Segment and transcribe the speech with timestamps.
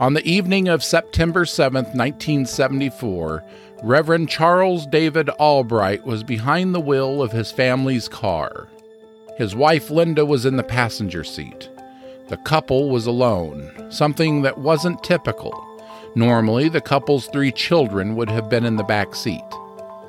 [0.00, 3.44] On the evening of September 7, 1974,
[3.82, 8.66] Reverend Charles David Albright was behind the wheel of his family's car.
[9.36, 11.68] His wife Linda was in the passenger seat.
[12.28, 15.52] The couple was alone, something that wasn't typical.
[16.14, 19.44] Normally, the couple's three children would have been in the back seat.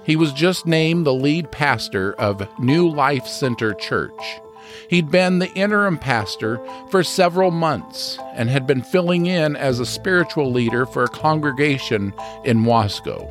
[0.05, 4.39] He was just named the lead pastor of New Life Center Church.
[4.89, 9.85] He'd been the interim pastor for several months and had been filling in as a
[9.85, 13.29] spiritual leader for a congregation in Wasco.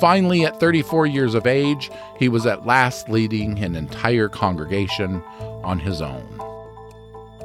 [0.00, 5.22] Finally, at 34 years of age, he was at last leading an entire congregation
[5.62, 6.40] on his own.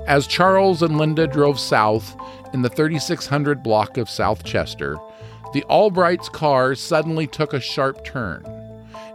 [0.08, 2.16] As Charles and Linda drove south
[2.54, 4.98] in the 3600 block of South Chester,
[5.54, 8.44] the Albrights' car suddenly took a sharp turn.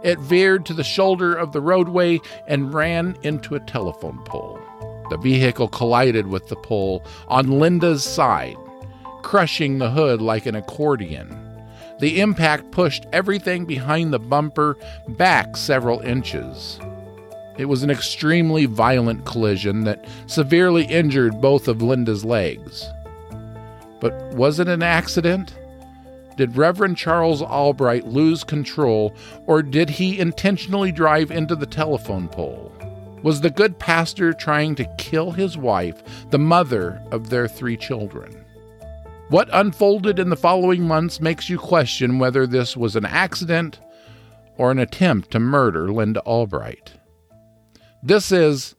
[0.03, 4.59] It veered to the shoulder of the roadway and ran into a telephone pole.
[5.09, 8.57] The vehicle collided with the pole on Linda's side,
[9.21, 11.39] crushing the hood like an accordion.
[11.99, 16.79] The impact pushed everything behind the bumper back several inches.
[17.57, 22.89] It was an extremely violent collision that severely injured both of Linda's legs.
[23.99, 25.53] But was it an accident?
[26.35, 32.71] Did Reverend Charles Albright lose control, or did he intentionally drive into the telephone pole?
[33.21, 38.43] Was the good pastor trying to kill his wife, the mother of their three children?
[39.29, 43.79] What unfolded in the following months makes you question whether this was an accident
[44.57, 46.93] or an attempt to murder Linda Albright.
[48.01, 48.75] This is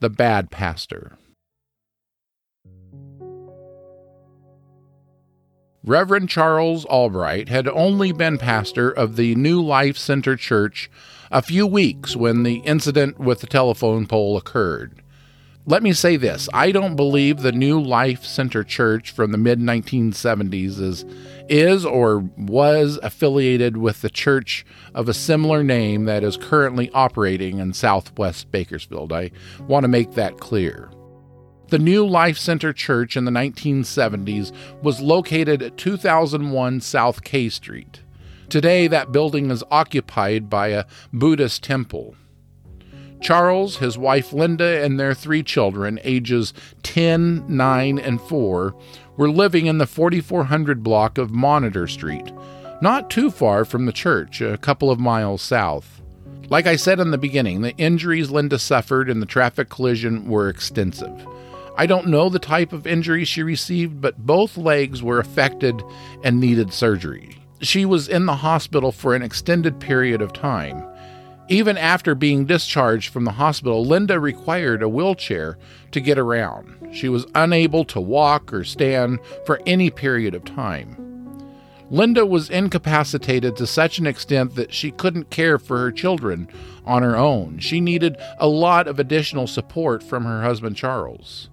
[0.00, 1.17] The Bad Pastor.
[5.88, 10.90] Reverend Charles Albright had only been pastor of the New Life Center Church
[11.30, 15.00] a few weeks when the incident with the telephone pole occurred.
[15.64, 19.60] Let me say this I don't believe the New Life Center Church from the mid
[19.60, 21.06] 1970s is,
[21.48, 27.60] is or was affiliated with the church of a similar name that is currently operating
[27.60, 29.10] in southwest Bakersfield.
[29.10, 29.30] I
[29.66, 30.90] want to make that clear.
[31.68, 34.52] The New Life Center Church in the 1970s
[34.82, 38.00] was located at 2001 South K Street.
[38.48, 42.16] Today, that building is occupied by a Buddhist temple.
[43.20, 48.74] Charles, his wife Linda, and their three children, ages 10, 9, and 4,
[49.18, 52.32] were living in the 4400 block of Monitor Street,
[52.80, 56.00] not too far from the church, a couple of miles south.
[56.48, 60.48] Like I said in the beginning, the injuries Linda suffered in the traffic collision were
[60.48, 61.26] extensive.
[61.78, 65.80] I don't know the type of injury she received, but both legs were affected
[66.24, 67.38] and needed surgery.
[67.60, 70.84] She was in the hospital for an extended period of time.
[71.48, 75.56] Even after being discharged from the hospital, Linda required a wheelchair
[75.92, 76.88] to get around.
[76.92, 80.96] She was unable to walk or stand for any period of time.
[81.90, 86.48] Linda was incapacitated to such an extent that she couldn't care for her children
[86.84, 87.60] on her own.
[87.60, 91.48] She needed a lot of additional support from her husband Charles.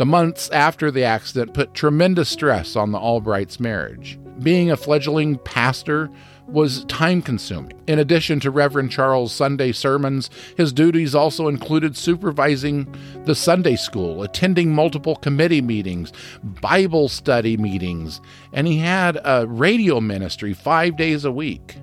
[0.00, 4.18] The months after the accident put tremendous stress on the Albrights' marriage.
[4.42, 6.08] Being a fledgling pastor
[6.48, 7.78] was time consuming.
[7.86, 12.86] In addition to Reverend Charles' Sunday sermons, his duties also included supervising
[13.26, 18.22] the Sunday school, attending multiple committee meetings, Bible study meetings,
[18.54, 21.76] and he had a radio ministry five days a week.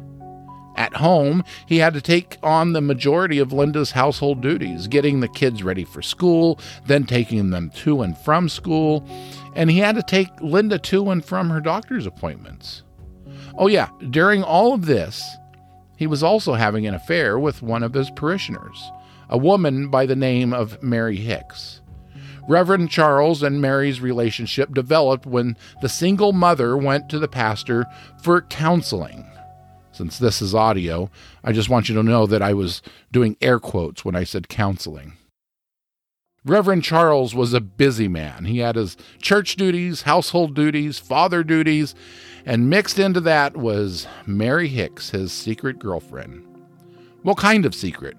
[0.77, 5.27] At home, he had to take on the majority of Linda's household duties, getting the
[5.27, 9.03] kids ready for school, then taking them to and from school,
[9.55, 12.83] and he had to take Linda to and from her doctor's appointments.
[13.57, 15.27] Oh, yeah, during all of this,
[15.97, 18.91] he was also having an affair with one of his parishioners,
[19.29, 21.81] a woman by the name of Mary Hicks.
[22.47, 27.88] Reverend Charles and Mary's relationship developed when the single mother went to the pastor
[28.21, 29.25] for counseling
[29.97, 31.09] since this is audio,
[31.44, 34.47] I just want you to know that I was doing air quotes when I said
[34.47, 35.13] counseling.
[36.45, 38.45] Reverend Charles was a busy man.
[38.45, 41.95] He had his church duties, household duties, father duties,
[42.45, 46.45] and mixed into that was Mary Hicks, his secret girlfriend.
[47.23, 48.15] What kind of secret?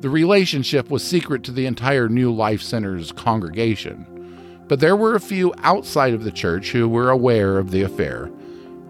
[0.00, 5.20] The relationship was secret to the entire New Life Center's congregation, but there were a
[5.20, 8.30] few outside of the church who were aware of the affair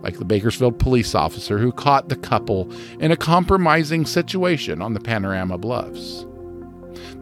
[0.05, 2.71] like the Bakersfield police officer who caught the couple
[3.01, 6.27] in a compromising situation on the Panorama Bluffs.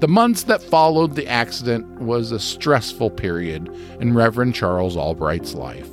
[0.00, 3.69] The months that followed the accident was a stressful period
[4.00, 5.88] in Reverend Charles Albright's life.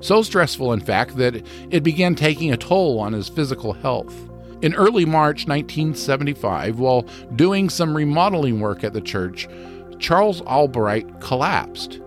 [0.00, 4.14] So stressful, in fact, that it began taking a toll on his physical health.
[4.60, 9.48] In early March 1975, while doing some remodeling work at the church,
[9.98, 12.00] Charles Albright collapsed.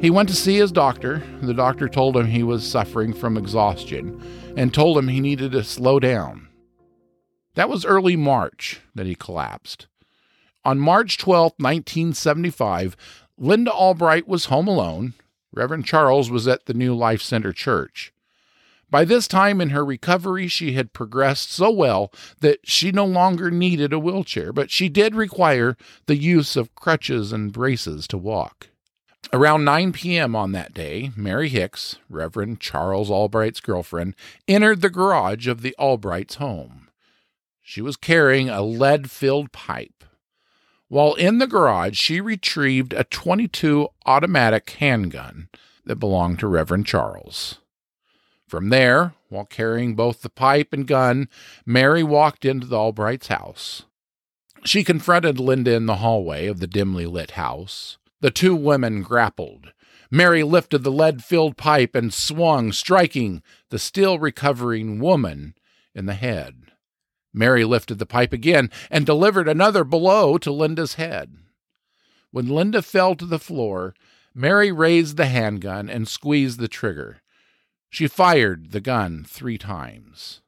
[0.00, 1.22] He went to see his doctor.
[1.40, 4.20] The doctor told him he was suffering from exhaustion
[4.56, 6.48] and told him he needed to slow down.
[7.54, 9.86] That was early March that he collapsed.
[10.64, 12.96] On March 12, 1975,
[13.38, 15.14] Linda Albright was home alone.
[15.52, 18.12] Reverend Charles was at the New Life Center Church.
[18.90, 23.50] By this time in her recovery, she had progressed so well that she no longer
[23.50, 25.76] needed a wheelchair, but she did require
[26.06, 28.68] the use of crutches and braces to walk.
[29.34, 30.36] Around 9 p.m.
[30.36, 34.14] on that day, Mary Hicks, Reverend Charles Albright's girlfriend,
[34.46, 36.88] entered the garage of the Albrights' home.
[37.60, 40.04] She was carrying a lead filled pipe.
[40.86, 45.48] While in the garage, she retrieved a 22 automatic handgun
[45.84, 47.58] that belonged to Reverend Charles.
[48.46, 51.28] From there, while carrying both the pipe and gun,
[51.66, 53.82] Mary walked into the Albrights' house.
[54.64, 57.98] She confronted Linda in the hallway of the dimly lit house.
[58.24, 59.74] The two women grappled.
[60.10, 65.54] Mary lifted the lead filled pipe and swung, striking the still recovering woman
[65.94, 66.72] in the head.
[67.34, 71.36] Mary lifted the pipe again and delivered another blow to Linda's head.
[72.30, 73.94] When Linda fell to the floor,
[74.34, 77.20] Mary raised the handgun and squeezed the trigger.
[77.90, 80.40] She fired the gun three times.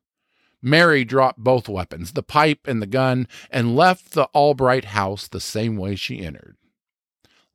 [0.62, 5.40] Mary dropped both weapons, the pipe and the gun, and left the Albright house the
[5.40, 6.56] same way she entered.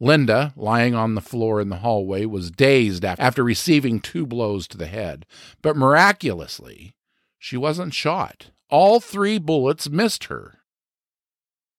[0.01, 4.77] Linda, lying on the floor in the hallway, was dazed after receiving two blows to
[4.77, 5.27] the head,
[5.61, 6.95] but miraculously,
[7.37, 8.49] she wasn't shot.
[8.67, 10.57] All three bullets missed her.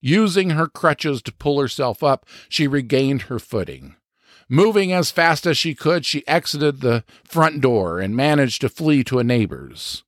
[0.01, 3.97] Using her crutches to pull herself up, she regained her footing.
[4.49, 9.03] Moving as fast as she could, she exited the front door and managed to flee
[9.03, 10.05] to a neighbor's.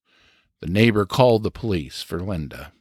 [0.60, 2.73] The neighbor called the police for Linda.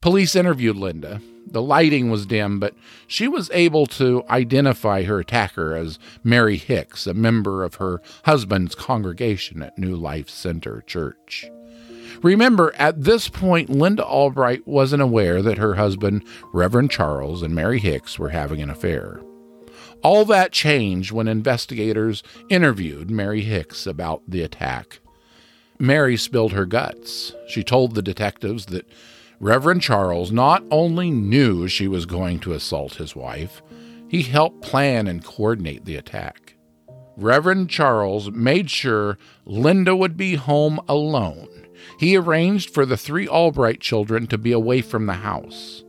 [0.00, 1.20] Police interviewed Linda.
[1.44, 2.74] The lighting was dim, but
[3.08, 8.76] she was able to identify her attacker as Mary Hicks, a member of her husband's
[8.76, 11.50] congregation at New Life Center Church.
[12.22, 17.80] Remember, at this point, Linda Albright wasn't aware that her husband, Reverend Charles, and Mary
[17.80, 19.20] Hicks were having an affair.
[20.02, 25.00] All that changed when investigators interviewed Mary Hicks about the attack.
[25.78, 27.34] Mary spilled her guts.
[27.48, 28.86] She told the detectives that
[29.40, 33.62] Reverend Charles not only knew she was going to assault his wife,
[34.08, 36.54] he helped plan and coordinate the attack.
[37.16, 41.48] Reverend Charles made sure Linda would be home alone
[41.98, 45.84] he arranged for the three Albright children to be away from the house.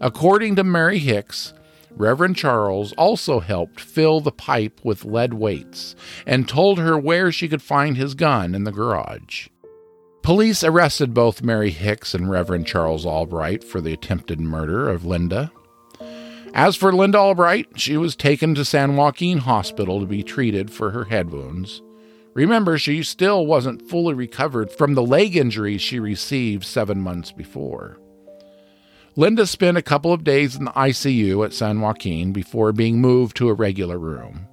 [0.00, 1.52] According to Mary Hicks,
[1.90, 5.94] Reverend Charles also helped fill the pipe with lead weights
[6.26, 9.48] and told her where she could find his gun in the garage.
[10.24, 15.52] Police arrested both Mary Hicks and Reverend Charles Albright for the attempted murder of Linda.
[16.54, 20.92] As for Linda Albright, she was taken to San Joaquin Hospital to be treated for
[20.92, 21.82] her head wounds.
[22.32, 27.98] Remember, she still wasn't fully recovered from the leg injury she received seven months before.
[29.16, 33.36] Linda spent a couple of days in the ICU at San Joaquin before being moved
[33.36, 34.48] to a regular room.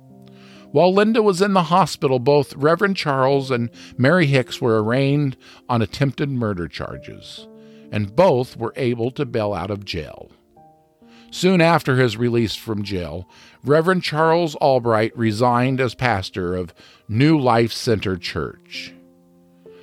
[0.72, 5.36] While Linda was in the hospital, both Reverend Charles and Mary Hicks were arraigned
[5.68, 7.48] on attempted murder charges,
[7.92, 10.32] and both were able to bail out of jail.
[11.30, 13.28] Soon after his release from jail,
[13.63, 16.74] Reverend Charles Albright resigned as pastor of
[17.08, 18.94] New Life Center Church.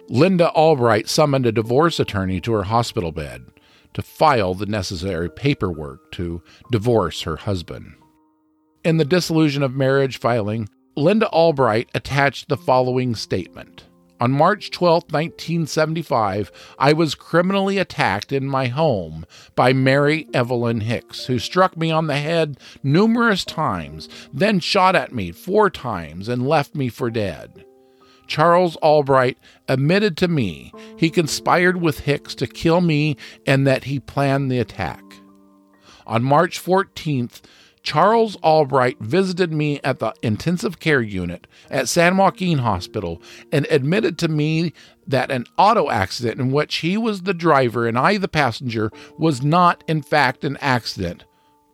[0.09, 3.45] Linda Albright summoned a divorce attorney to her hospital bed
[3.93, 7.95] to file the necessary paperwork to divorce her husband.
[8.85, 13.85] In the dissolution of marriage filing, Linda Albright attached the following statement
[14.21, 19.25] on March 12, 1975, I was criminally attacked in my home
[19.55, 25.15] by Mary Evelyn Hicks, who struck me on the head numerous times, then shot at
[25.15, 27.65] me four times and left me for dead.
[28.27, 29.39] Charles Albright
[29.69, 34.59] admitted to me he conspired with Hicks to kill me and that he planned the
[34.59, 35.05] attack.
[36.09, 37.41] On March 14th,
[37.83, 44.19] Charles Albright visited me at the intensive care unit at San Joaquin Hospital and admitted
[44.19, 44.73] to me
[45.07, 49.43] that an auto accident in which he was the driver and I the passenger was
[49.43, 51.25] not, in fact, an accident,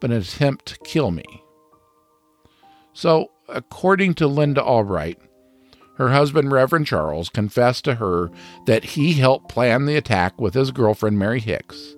[0.01, 1.25] but an attempt to kill me.
[2.93, 5.19] So, according to Linda Albright,
[5.97, 8.31] Her husband, Reverend Charles, confessed to her
[8.67, 11.95] that he helped plan the attack with his girlfriend, Mary Hicks,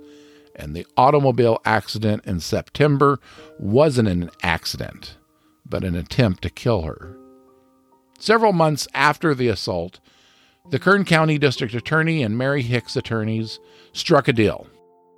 [0.57, 3.19] and the automobile accident in September
[3.59, 5.17] wasn't an accident,
[5.65, 7.17] but an attempt to kill her.
[8.19, 10.01] Several months after the assault,
[10.71, 13.61] the Kern County District Attorney and Mary Hicks attorneys
[13.93, 14.67] struck a deal.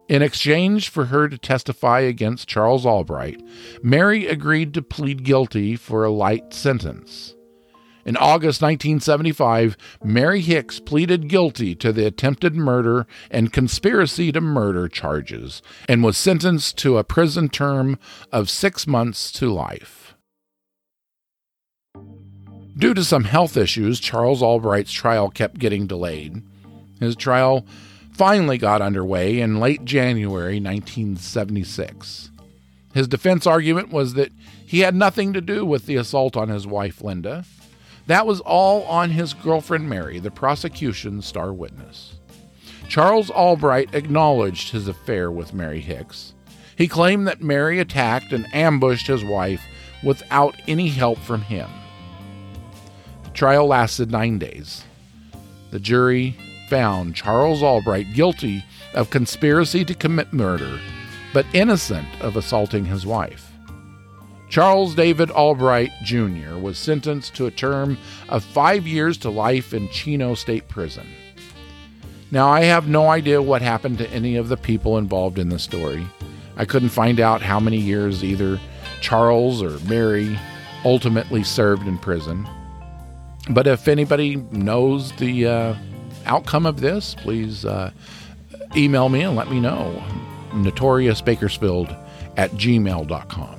[0.08, 3.42] In exchange for her to testify against Charles Albright,
[3.82, 7.34] Mary agreed to plead guilty for a light sentence.
[8.08, 14.88] In August 1975, Mary Hicks pleaded guilty to the attempted murder and conspiracy to murder
[14.88, 17.98] charges and was sentenced to a prison term
[18.32, 20.14] of six months to life.
[22.78, 26.42] Due to some health issues, Charles Albright's trial kept getting delayed.
[27.00, 27.66] His trial
[28.10, 32.30] finally got underway in late January 1976.
[32.94, 34.32] His defense argument was that
[34.64, 37.44] he had nothing to do with the assault on his wife, Linda.
[38.08, 42.14] That was all on his girlfriend Mary, the prosecution's star witness.
[42.88, 46.32] Charles Albright acknowledged his affair with Mary Hicks.
[46.74, 49.62] He claimed that Mary attacked and ambushed his wife
[50.02, 51.68] without any help from him.
[53.24, 54.84] The trial lasted nine days.
[55.70, 56.34] The jury
[56.70, 60.80] found Charles Albright guilty of conspiracy to commit murder,
[61.34, 63.47] but innocent of assaulting his wife.
[64.48, 66.56] Charles David Albright Jr.
[66.56, 71.06] was sentenced to a term of five years to life in Chino State Prison.
[72.30, 75.58] Now, I have no idea what happened to any of the people involved in the
[75.58, 76.06] story.
[76.56, 78.60] I couldn't find out how many years either
[79.00, 80.38] Charles or Mary
[80.84, 82.46] ultimately served in prison.
[83.50, 85.74] But if anybody knows the uh,
[86.26, 87.90] outcome of this, please uh,
[88.76, 90.02] email me and let me know.
[90.50, 91.96] NotoriousBakersfield
[92.36, 93.57] at gmail.com.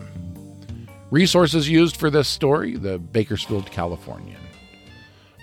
[1.11, 4.39] Resources used for this story the Bakersfield Californian.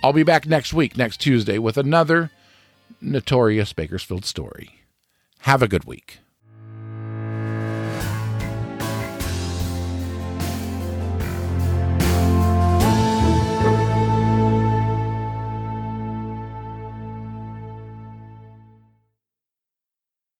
[0.02, 2.30] I'll be back next week, next Tuesday, with another
[3.00, 4.82] notorious Bakersfield story.
[5.40, 6.20] Have a good week.